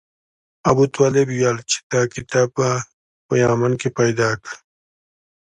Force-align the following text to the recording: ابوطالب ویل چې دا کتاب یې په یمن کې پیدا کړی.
ابوطالب 0.69 1.27
ویل 1.31 1.57
چې 1.69 1.77
دا 1.91 2.01
کتاب 2.13 2.49
یې 2.61 2.73
په 3.25 3.33
یمن 3.41 3.71
کې 3.81 3.89
پیدا 3.99 4.29
کړی. 4.41 4.57